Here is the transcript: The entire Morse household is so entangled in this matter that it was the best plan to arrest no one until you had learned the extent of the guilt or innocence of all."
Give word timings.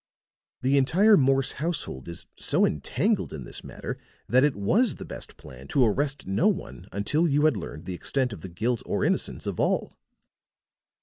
The 0.63 0.77
entire 0.79 1.15
Morse 1.15 1.51
household 1.51 2.07
is 2.07 2.25
so 2.35 2.65
entangled 2.65 3.31
in 3.31 3.43
this 3.43 3.63
matter 3.63 3.99
that 4.27 4.43
it 4.43 4.55
was 4.55 4.95
the 4.95 5.05
best 5.05 5.37
plan 5.37 5.67
to 5.67 5.85
arrest 5.85 6.25
no 6.25 6.47
one 6.47 6.87
until 6.91 7.27
you 7.27 7.45
had 7.45 7.55
learned 7.55 7.85
the 7.85 7.93
extent 7.93 8.33
of 8.33 8.41
the 8.41 8.49
guilt 8.49 8.81
or 8.83 9.05
innocence 9.05 9.45
of 9.45 9.59
all." 9.59 9.95